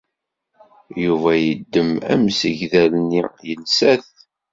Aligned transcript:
Yuba 1.03 1.31
yeddem 1.43 1.91
amsegdal-nni, 2.13 3.23
yelsa-t. 3.47 4.07